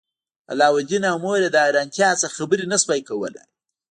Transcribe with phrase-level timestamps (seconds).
[0.51, 3.43] علاوالدین او مور یې له حیرانتیا څخه خبرې نشوای کولی.